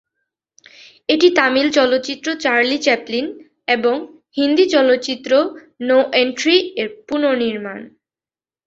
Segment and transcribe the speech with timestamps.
[1.09, 3.25] এটি তামিল চলচ্চিত্র Charlie Chaplin
[3.67, 3.95] এবং
[4.37, 5.31] হিন্দি চলচ্চিত্র
[5.79, 7.79] 'নো এন্ট্রি'-এর পুনঃনির্মাণ।